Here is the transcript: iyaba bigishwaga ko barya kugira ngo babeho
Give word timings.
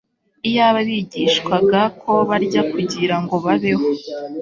iyaba 0.49 0.79
bigishwaga 0.87 1.81
ko 2.01 2.11
barya 2.29 2.61
kugira 2.71 3.15
ngo 3.21 3.35
babeho 3.45 3.87